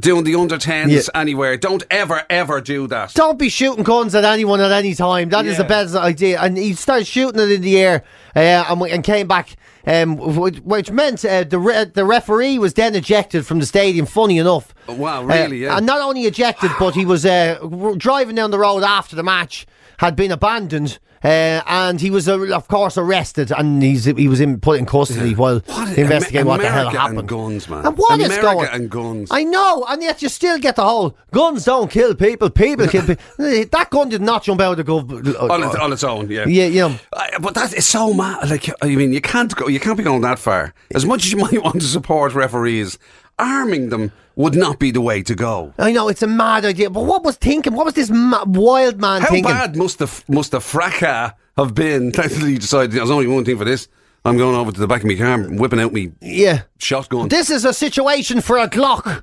[0.00, 1.20] doing the under 10s Yeah.
[1.20, 3.14] anywhere, don't ever, ever do that.
[3.14, 5.28] Don't be shooting guns at anyone at any time.
[5.30, 6.40] That is the best idea.
[6.40, 8.04] And he started shooting it in the air
[8.36, 12.74] uh, and, and came back, um, which, which meant uh, the re- the referee was
[12.74, 14.04] then ejected from the stadium.
[14.06, 14.74] Funny enough.
[14.88, 15.76] Wow, really, Uh, yeah.
[15.76, 19.22] And not only ejected, but he was uh, r- driving down the road after the
[19.24, 19.66] match.
[19.98, 24.40] Had been abandoned, uh, and he was, uh, of course, arrested, and he's he was
[24.40, 27.28] in, put in custody while What- investigating what the hell America and happened.
[27.28, 27.84] guns, man.
[27.84, 28.68] And what is America going?
[28.72, 29.28] and guns.
[29.32, 33.06] I know, and yet you still get the whole guns don't kill people, people kill
[33.06, 33.24] people.
[33.38, 34.92] that gun did not jump out of the
[35.40, 36.46] on, its, on its own, yeah.
[36.46, 36.96] Yeah, yeah.
[37.12, 38.48] I- but that is so mad.
[38.48, 39.66] Like, I mean, you can't go.
[39.66, 40.74] You can't be going that far.
[40.94, 42.98] As much as you might want to support referees,
[43.38, 45.72] arming them would not be the way to go.
[45.78, 47.74] I know it's a mad idea, but what was thinking?
[47.74, 49.44] What was this ma- wild man thinking?
[49.44, 49.72] How thinking?
[49.72, 52.10] bad must the must the fracas have been?
[52.12, 53.88] that he decided there's only one thing for this.
[54.24, 57.28] I'm going over to the back of my car, and whipping out me Yeah, shotgun.
[57.28, 59.22] this is a situation for a Glock.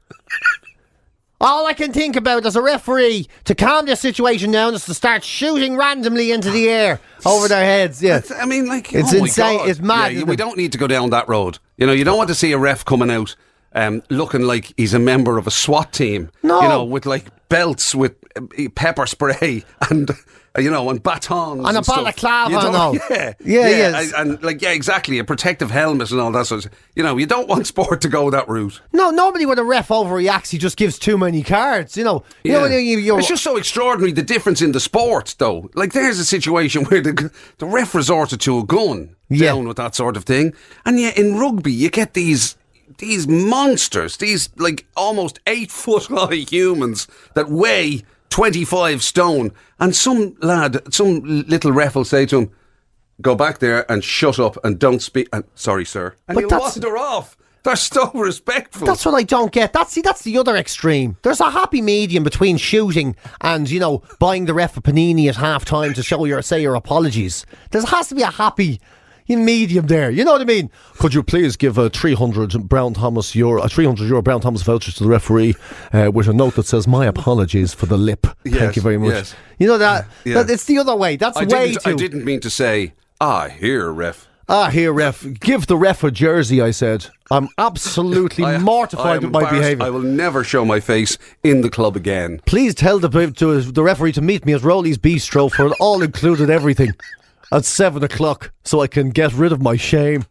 [1.42, 4.94] All I can think about as a referee to calm the situation down is to
[4.94, 8.02] start shooting randomly into the air over their heads.
[8.02, 9.58] Yeah, I mean, like It's oh my insane.
[9.58, 9.70] God.
[9.70, 10.38] It's mad, Yeah, isn't we it?
[10.38, 11.60] don't need to go down that road.
[11.78, 13.36] You know, you don't want to see a ref coming out
[13.76, 16.32] um, looking like he's a member of a SWAT team.
[16.42, 16.62] No.
[16.62, 18.42] you know, with like belts with uh,
[18.76, 20.10] pepper spray and.
[20.10, 20.14] uh,
[20.62, 21.98] You know, and batons And a stuff.
[21.98, 22.96] balaclava You and all.
[23.10, 24.14] Yeah, Yeah, yes.
[24.14, 26.72] I- and like yeah, exactly, a protective helmet and all that sort of.
[26.96, 28.80] You know, you don't want sport to go that route.
[28.94, 31.98] no, nobody when a ref overreacts, he just gives too many cards.
[31.98, 32.78] You know, you know, Yeah.
[32.78, 35.70] you, you're, it's just so extraordinary the difference in the sport, though.
[35.76, 39.48] Like, there's a situation where the the ref resorted to a gun Yeah.
[39.52, 40.54] down with that sort of thing,
[40.86, 42.56] and yet in rugby you get these
[42.98, 49.96] these monsters, these like almost eight foot high humans that weigh twenty five stone, and
[49.96, 52.52] some lad, some little ref will say to him,
[53.22, 56.60] "Go back there and shut up and don't speak." And sorry, sir, and But he'll
[56.60, 57.38] wander off.
[57.66, 58.86] They're so respectful.
[58.86, 59.74] That's what I don't get.
[59.74, 61.18] That's see, that's the other extreme.
[61.24, 65.36] There's a happy medium between shooting and you know buying the ref a panini at
[65.36, 67.46] half time to show your say your apologies.
[67.72, 68.80] There has to be a happy
[69.28, 70.12] medium there.
[70.12, 70.70] You know what I mean?
[71.00, 74.92] Could you please give a 300 Brown Thomas euro, a 300 euro Brown Thomas voucher
[74.92, 75.56] to the referee
[75.92, 78.28] uh, with a note that says my apologies for the lip.
[78.48, 79.14] Thank you very much.
[79.14, 79.36] yes.
[79.58, 80.44] You know that, Yeah.
[80.44, 81.16] that it's the other way.
[81.16, 81.90] That's I way didn't, too.
[81.90, 84.28] I didn't mean to say, ah, here, ref.
[84.48, 85.26] Ah, here, ref.
[85.40, 86.62] Give the ref a jersey.
[86.62, 87.08] I said.
[87.32, 89.84] I'm absolutely I- mortified with my behaviour.
[89.84, 92.42] I will never show my face in the club again.
[92.46, 96.04] Please tell the, to the referee to meet me at Roly's Bistro for an all
[96.04, 96.92] included everything
[97.52, 100.26] at seven o'clock so I can get rid of my shame.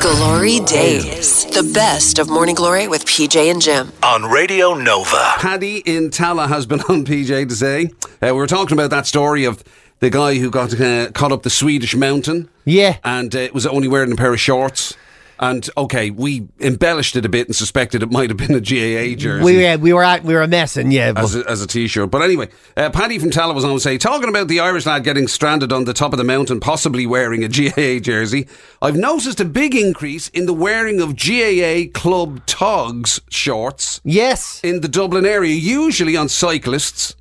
[0.00, 1.44] Glory Days.
[1.46, 3.92] The best of Morning Glory with PJ and Jim.
[4.02, 5.34] on Radio Nova.
[5.36, 7.90] Paddy in Tallaght has been on PJ today.
[8.22, 9.62] Uh, we were talking about that story of
[10.00, 12.48] the guy who got uh, caught up the Swedish mountain.
[12.64, 12.96] Yeah.
[13.04, 14.96] And uh, was only wearing a pair of shorts.
[15.42, 19.16] And okay, we embellished it a bit and suspected it might have been a GAA
[19.18, 19.44] jersey.
[19.44, 21.12] We, we were at, we were messing, yeah.
[21.16, 22.12] As a, as a t-shirt.
[22.12, 25.02] But anyway, uh, Paddy from Tallaght was on to say, talking about the Irish lad
[25.02, 28.46] getting stranded on the top of the mountain, possibly wearing a GAA jersey.
[28.80, 34.60] I've noticed a big increase in the wearing of GAA club togs shorts yes.
[34.62, 37.16] in the Dublin area, usually on cyclists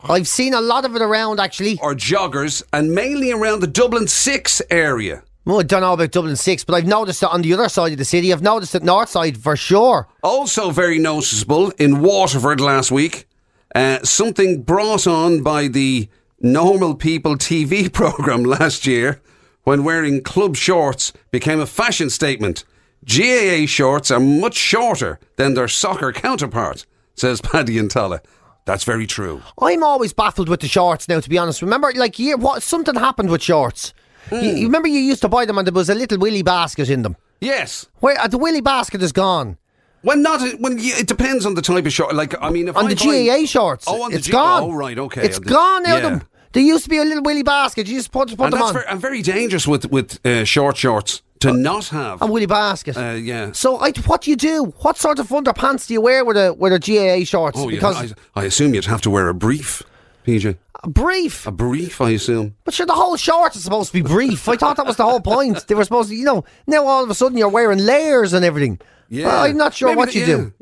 [0.00, 1.78] I've seen a lot of it around actually.
[1.82, 5.22] or joggers, and mainly around the Dublin 6 area.
[5.48, 7.92] Well, I don't know about Dublin 6, but I've noticed it on the other side
[7.92, 8.34] of the city.
[8.34, 10.06] I've noticed it north side for sure.
[10.22, 13.26] Also, very noticeable in Waterford last week,
[13.74, 19.22] uh, something brought on by the Normal People TV programme last year
[19.64, 22.64] when wearing club shorts became a fashion statement.
[23.06, 26.84] GAA shorts are much shorter than their soccer counterpart,
[27.14, 28.20] says Paddy and Tallaght.
[28.66, 29.40] That's very true.
[29.58, 31.62] I'm always baffled with the shorts now, to be honest.
[31.62, 33.94] Remember, like, year, what something happened with shorts.
[34.32, 36.88] You, you remember you used to buy them and there was a little willy basket
[36.90, 37.16] in them.
[37.40, 37.86] Yes.
[38.00, 39.56] Where uh, the willy basket is gone.
[40.02, 42.14] When not, when you, it depends on the type of short.
[42.14, 43.84] Like, I mean, if on I the buy- GAA shorts.
[43.88, 44.62] Oh, on the it's G- gone.
[44.62, 45.22] Oh, right, okay.
[45.24, 46.08] It's On the- gone out yeah.
[46.10, 46.22] them.
[46.52, 47.86] There used to be a little willy basket.
[47.88, 48.74] You just put, put And them that's on.
[48.74, 52.22] ver- and very dangerous with with uh, short shorts to not have.
[52.22, 52.96] a willy basket.
[52.96, 53.52] Uh, yeah.
[53.52, 54.72] So, I, what do you do?
[54.80, 57.58] What sort of underpants do you wear with a with a GAA shorts?
[57.60, 59.82] Oh, because I, I assume you'd have to wear a brief,
[60.28, 60.56] PJ.
[60.84, 61.46] a brief.
[61.46, 62.54] A brief, I assume.
[62.64, 64.48] But sure, the whole shorts is supposed to be brief.
[64.48, 65.66] I thought that was the whole point.
[65.66, 66.44] They were supposed to, you know.
[66.66, 68.78] Now all of a sudden you're wearing layers and everything.
[69.10, 70.36] Well, I'm not sure Maybe what the- you yeah.
[70.36, 70.52] do.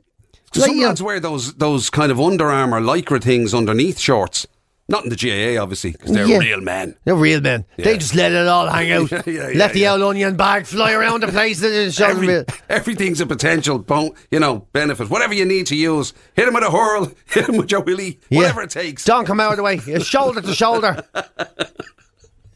[0.55, 4.47] Like, some lads wear those those kind of Under Armour lycra things underneath shorts.
[4.89, 6.39] Not in the GAA, obviously, because they're Yeah.
[6.39, 6.97] real men.
[7.05, 7.65] They're real men.
[7.77, 9.11] They just let it all hang out.
[9.11, 9.93] Yeah, yeah, let the yeah.
[9.95, 11.61] old onion bag fly around the place
[12.01, 15.11] Every, everything's a potential, bon- you know, benefit.
[15.11, 18.21] Whatever you need to use, hit him with a hurl, hit him with your willy,
[18.31, 18.39] Yeah.
[18.43, 19.05] whatever it takes.
[19.05, 19.79] Don't come out of the way.
[19.99, 21.03] Shoulder to shoulder.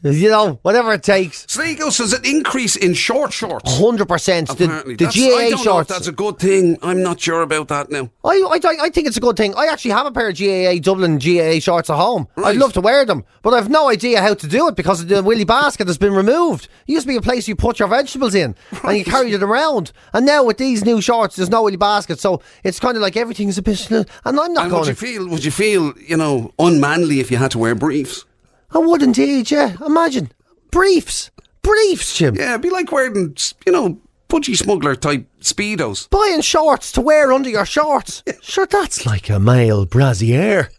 [0.03, 1.45] you know, whatever it takes.
[1.47, 3.77] Sligo says an increase in short shorts.
[3.77, 4.47] Hundred percent.
[4.57, 5.89] The, Apparently, the I GAA don't know if shorts.
[5.89, 6.77] that's a good thing.
[6.81, 8.09] I'm not sure about that now.
[8.23, 9.53] I, I, I think it's a good thing.
[9.55, 12.27] I actually have a pair of GAA Dublin GAA shorts at home.
[12.35, 12.47] Right.
[12.47, 15.21] I'd love to wear them, but I've no idea how to do it because the
[15.23, 16.67] willy basket has been removed.
[16.87, 19.43] It used to be a place you put your vegetables in and you carried it
[19.43, 19.91] around.
[20.13, 23.15] And now with these new shorts, there's no willy basket, so it's kind of like
[23.17, 23.89] everything's a bit.
[23.91, 24.79] And I'm not And going.
[24.81, 25.27] would you feel?
[25.29, 25.93] Would you feel?
[25.97, 28.25] You know, unmanly if you had to wear briefs?
[28.73, 29.51] I wouldn't indeed.
[29.51, 30.31] Yeah, imagine
[30.71, 31.31] briefs,
[31.61, 32.35] briefs, Jim.
[32.35, 36.09] Yeah, it'd be like wearing, you know, budgie smuggler type speedos.
[36.09, 38.23] Buying shorts to wear under your shorts.
[38.41, 40.69] Sure, that's like a male brassiere.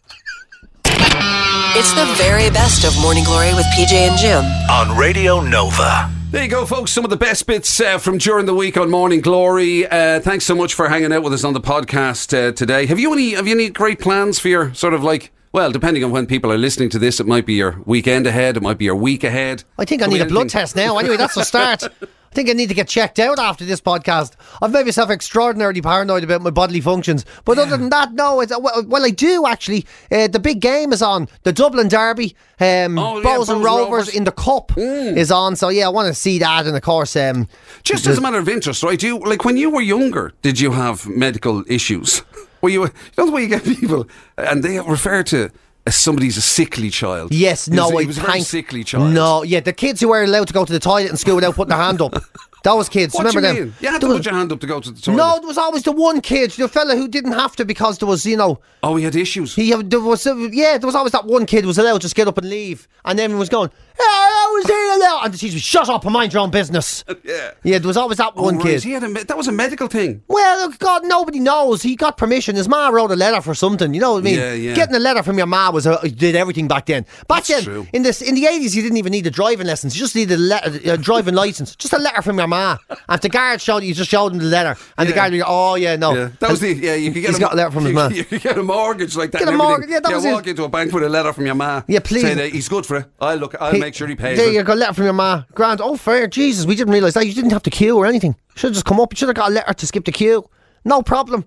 [0.84, 4.44] It's the very best of Morning Glory with PJ and Jim.
[4.70, 6.10] on Radio Nova.
[6.30, 6.90] There you go, folks.
[6.90, 9.86] Some of the best bits uh, from during the week on Morning Glory.
[9.86, 12.86] Uh, thanks so much for hanging out with us on the podcast uh, today.
[12.86, 13.32] Have you any?
[13.34, 15.30] Have you any great plans for your sort of like?
[15.52, 18.56] Well, depending on when people are listening to this, it might be your weekend ahead.
[18.56, 19.64] It might be your week ahead.
[19.78, 20.96] I think I need a blood test now.
[20.96, 21.84] Anyway, that's the start.
[22.32, 24.36] I think I need to get checked out after this podcast.
[24.62, 27.26] I've made myself extraordinarily paranoid about my bodily functions.
[27.44, 28.40] But other than that, no.
[28.40, 29.84] It's, well, well, I do actually.
[30.10, 31.28] Uh, the big game is on.
[31.42, 32.34] The Dublin Derby.
[32.58, 34.08] Um, Oh, yeah, Bohs and Rovers, Rovers.
[34.08, 34.14] Mm.
[34.16, 35.56] in the Cup is on.
[35.56, 36.66] So, yeah, I want to see that.
[36.66, 37.48] And of course, um,
[37.82, 39.02] Just as a matter of interest, right?
[39.02, 42.22] You like when you were younger, did you have medical issues?
[42.62, 42.84] Were you?
[42.84, 45.50] You know the way you get people, and they refer to
[45.90, 47.32] somebody's a sickly child.
[47.32, 49.12] Yes, He was- no, he was a very sickly child.
[49.12, 51.54] No, yeah, the kids who were allowed to go to the toilet in school without
[51.54, 52.22] putting their hand up.
[52.64, 53.64] Those kids, What remember you them?
[53.64, 53.74] mean?
[53.80, 55.16] You had There to was- put your hand up to go to the toilet.
[55.16, 58.06] No, there was always the one kid, the fella who didn't have to because there
[58.06, 59.56] was, you know, Oh, he had issues.
[59.56, 62.14] he there was yeah, there was always that one kid who was allowed to just
[62.14, 65.38] get up and leave, and everyone was going, "Yeah, I was here allowed," and the
[65.38, 67.50] teacher was, "Shut up and mind your own business." Uh, yeah.
[67.62, 68.64] Yeah, there was always that Oh, one right.
[68.66, 68.82] kid.
[68.82, 70.22] He had a, me- that was a medical thing.
[70.28, 71.82] Well, God, nobody knows.
[71.82, 72.56] He got permission.
[72.56, 73.92] His ma wrote a letter for something.
[73.94, 74.38] You know what I mean?
[74.38, 74.74] Yeah, yeah.
[74.74, 77.02] Getting a letter from your ma was a, did everything back then.
[77.28, 77.86] Back That's then, true.
[77.92, 79.94] in this in the eighties, you didn't even need a driving license.
[79.94, 81.76] You just needed a, le- a driving license.
[81.76, 82.78] Just a letter from your ma.
[83.08, 85.16] And the guard showed you, you just showed him the letter, and the Yeah.
[85.16, 86.94] guard would go, "Oh yeah, no." Yeah, that was the yeah.
[86.94, 88.08] You could get He's a, got a letter from his ma.
[88.12, 89.38] You could get a mortgage like that.
[89.40, 91.46] Get and a mortgage, yeah, that was walk into a bank with a letter from
[91.46, 91.82] your ma.
[91.86, 92.22] Yeah, please.
[92.22, 93.06] Saying he's good for it.
[93.20, 93.54] I'll look.
[93.60, 94.38] I'll He- make sure he pays.
[94.38, 94.54] There it.
[94.54, 95.44] you go, letter from your ma.
[95.54, 95.80] Grant.
[95.82, 96.26] Oh, fair.
[96.26, 97.26] Jesus, we didn't realise that.
[97.26, 98.36] You didn't have to queue or anything.
[98.54, 99.12] Should have just come up.
[99.12, 100.48] You should have got a letter to skip the queue.
[100.84, 101.44] No problem.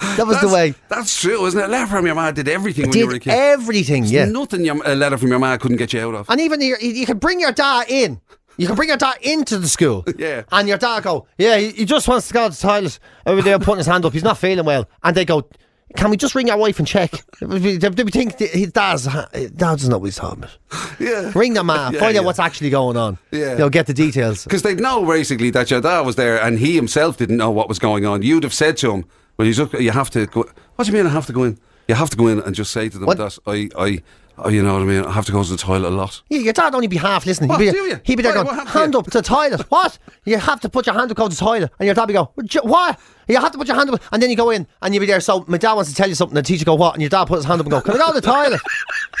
[0.00, 0.74] That was the way.
[0.88, 1.64] That's true, isn't it?
[1.64, 3.30] A letter from your ma did everything when you were a Did kid.
[3.32, 4.26] everything, yeah.
[4.26, 6.30] Nothing your, a letter from your ma couldn't get you out of.
[6.30, 8.20] And even your, you could bring your dad in.
[8.58, 10.04] You can bring your dad into the school.
[10.18, 10.42] Yeah.
[10.52, 12.98] And your dad go, yeah, he, he just wants to go to the toilet.
[13.26, 14.12] Over there putting his hand up.
[14.12, 14.88] He's not feeling well.
[15.02, 15.48] And they go,
[15.96, 17.10] can we just ring our wife and check?
[17.40, 21.00] Do we think his dad's, dad doesn't know what he's talking about?
[21.00, 21.32] Yeah.
[21.34, 21.94] Ring the man.
[21.94, 22.20] Yeah, find yeah.
[22.20, 23.18] out what's actually going on.
[23.30, 23.56] Yeah.
[23.56, 24.44] You'll get the details.
[24.48, 27.68] Because they'd know basically that your dad was there and he himself didn't know what
[27.68, 28.22] was going on.
[28.22, 29.04] You'd have said to him,
[29.36, 30.48] well, you, just, you have to go.
[30.76, 31.58] What do you mean I have to go in?
[31.88, 33.16] You have to go in and just say to them What?
[33.16, 34.02] that I, I,
[34.36, 35.04] oh, you know what I mean?
[35.04, 36.20] I have to go to the toilet a lot.
[36.28, 37.48] Yeah, your dad only be half listening.
[37.48, 37.94] What, he'd be?
[38.04, 39.62] He'd be there going, hand up to the toilet.
[39.70, 39.98] what?
[40.26, 41.72] You have to put your hand up, to the toilet.
[41.78, 44.02] And your dad be go, "What you- have to put your hand up.
[44.12, 45.20] And then you go in and you be there.
[45.20, 46.36] So my dad wants to tell you something.
[46.36, 46.94] And the teacher go, what?
[46.94, 48.60] And your dad puts his hand up and go, can I go to the toilet?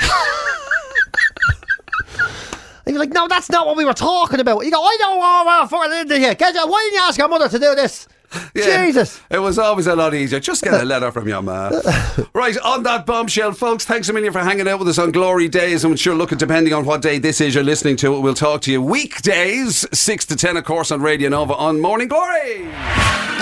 [2.84, 4.62] and you're like, no, that's not what we were talking about.
[4.62, 6.34] You go, I don't want to fucking into here.
[6.34, 8.06] Get you, why didn't you ask your mother to do this?
[8.54, 9.20] Yeah, Jesus.
[9.30, 10.40] It was always a lot easier.
[10.40, 11.70] Just get a letter from your ma.
[12.34, 15.48] right, on that bombshell, folks, thanks a million for hanging out with us on Glory
[15.48, 15.84] Days.
[15.84, 18.34] I'm sure, look, at depending on what day this is you're listening to it, we'll
[18.34, 22.68] talk to you weekdays, 6 to 10, of course, on Radio Nova on Morning Glory.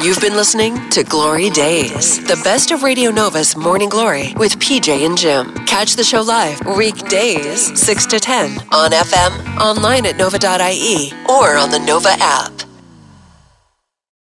[0.03, 5.07] You've been listening to Glory Days, the best of Radio Nova's Morning Glory with PJ
[5.07, 5.53] and Jim.
[5.67, 11.71] Catch the show live weekdays 6 to 10 on FM, online at nova.ie, or on
[11.71, 12.66] the Nova app.